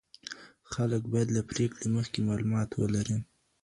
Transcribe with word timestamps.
خلک 0.71 1.01
باید 1.11 1.29
له 1.37 1.41
پریکړې 1.49 1.87
مخکې 1.97 2.19
معلومات 2.27 2.69
ولري. 2.73 3.17